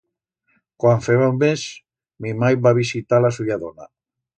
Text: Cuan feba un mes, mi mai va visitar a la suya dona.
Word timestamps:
Cuan 0.83 1.03
feba 1.09 1.29
un 1.35 1.37
mes, 1.45 1.67
mi 2.25 2.35
mai 2.45 2.61
va 2.67 2.77
visitar 2.83 3.23
a 3.23 3.27
la 3.29 3.37
suya 3.41 3.65
dona. 3.69 3.93